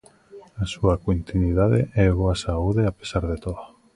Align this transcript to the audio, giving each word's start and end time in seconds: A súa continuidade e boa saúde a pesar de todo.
A 0.63 0.63
súa 0.73 0.95
continuidade 1.07 1.79
e 2.01 2.17
boa 2.19 2.35
saúde 2.43 2.81
a 2.85 2.93
pesar 2.99 3.23
de 3.31 3.37
todo. 3.45 3.63